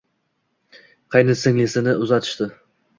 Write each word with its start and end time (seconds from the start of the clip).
Qaynsinglisini 1.17 1.97
uzatishdi 2.07 2.53